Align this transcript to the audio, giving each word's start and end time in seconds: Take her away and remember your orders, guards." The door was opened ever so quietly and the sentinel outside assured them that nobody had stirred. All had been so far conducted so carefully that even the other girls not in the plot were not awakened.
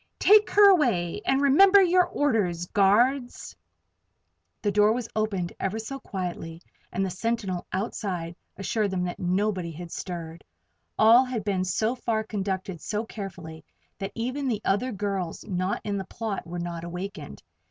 Take 0.17 0.49
her 0.49 0.67
away 0.71 1.21
and 1.27 1.43
remember 1.43 1.79
your 1.79 2.07
orders, 2.07 2.65
guards." 2.65 3.55
The 4.63 4.71
door 4.71 4.93
was 4.93 5.07
opened 5.15 5.53
ever 5.59 5.77
so 5.77 5.99
quietly 5.99 6.59
and 6.91 7.05
the 7.05 7.11
sentinel 7.11 7.67
outside 7.71 8.35
assured 8.57 8.89
them 8.89 9.03
that 9.03 9.19
nobody 9.19 9.69
had 9.69 9.91
stirred. 9.91 10.43
All 10.97 11.23
had 11.23 11.43
been 11.43 11.63
so 11.65 11.93
far 11.93 12.23
conducted 12.23 12.81
so 12.81 13.05
carefully 13.05 13.63
that 13.99 14.11
even 14.15 14.47
the 14.47 14.61
other 14.65 14.91
girls 14.91 15.45
not 15.47 15.81
in 15.83 15.97
the 15.97 16.05
plot 16.05 16.47
were 16.47 16.57
not 16.57 16.83
awakened. 16.83 17.43